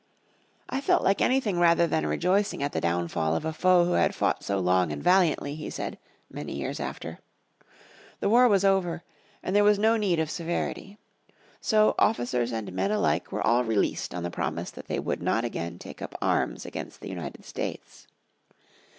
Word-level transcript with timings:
"I 0.67 0.81
felt 0.81 1.03
like 1.03 1.21
anything 1.21 1.59
rather 1.59 1.85
than 1.85 2.07
rejoicing 2.07 2.63
at 2.63 2.71
the 2.71 2.81
downfall 2.81 3.35
of 3.35 3.45
a 3.45 3.53
foe 3.53 3.85
who 3.85 3.91
had 3.91 4.15
fought 4.15 4.43
so 4.43 4.57
long 4.57 4.91
and 4.91 5.03
valiantly," 5.03 5.53
he 5.53 5.69
said 5.69 5.99
many 6.27 6.55
years 6.55 6.79
after. 6.79 7.19
The 8.19 8.27
war 8.27 8.47
was 8.47 8.65
over, 8.65 9.03
and 9.43 9.55
there 9.55 9.63
was 9.63 9.77
no 9.77 9.97
need 9.97 10.19
of 10.19 10.31
severity. 10.31 10.97
So 11.59 11.93
officers 11.99 12.51
and 12.51 12.73
men 12.73 12.89
alike 12.89 13.31
were 13.31 13.45
all 13.45 13.63
released 13.63 14.15
on 14.15 14.23
the 14.23 14.31
promise 14.31 14.71
that 14.71 14.87
they 14.87 14.97
would 14.99 15.21
not 15.21 15.45
again 15.45 15.77
take 15.77 16.01
up 16.01 16.15
arms 16.19 16.65
against 16.65 17.01
the 17.01 17.09
United 17.09 17.45
States. 17.45 18.07